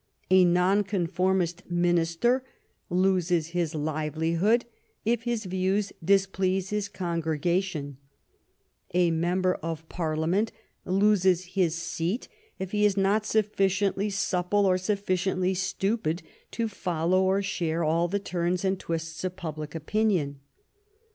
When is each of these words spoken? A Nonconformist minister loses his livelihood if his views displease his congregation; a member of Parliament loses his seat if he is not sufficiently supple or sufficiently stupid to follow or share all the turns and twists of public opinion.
A 0.31 0.43
Nonconformist 0.45 1.69
minister 1.69 2.43
loses 2.89 3.49
his 3.49 3.75
livelihood 3.75 4.65
if 5.05 5.21
his 5.25 5.45
views 5.45 5.93
displease 6.03 6.71
his 6.71 6.89
congregation; 6.89 7.97
a 8.95 9.11
member 9.11 9.53
of 9.61 9.87
Parliament 9.89 10.51
loses 10.85 11.45
his 11.53 11.75
seat 11.75 12.27
if 12.57 12.71
he 12.71 12.83
is 12.83 12.97
not 12.97 13.27
sufficiently 13.27 14.09
supple 14.09 14.65
or 14.65 14.79
sufficiently 14.79 15.53
stupid 15.53 16.23
to 16.49 16.67
follow 16.67 17.21
or 17.23 17.43
share 17.43 17.83
all 17.83 18.07
the 18.07 18.17
turns 18.17 18.65
and 18.65 18.79
twists 18.79 19.23
of 19.23 19.35
public 19.35 19.75
opinion. 19.75 20.39